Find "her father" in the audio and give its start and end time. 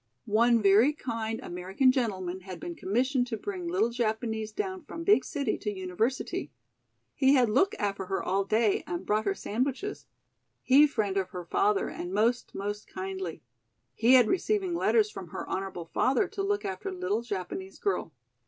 11.29-11.87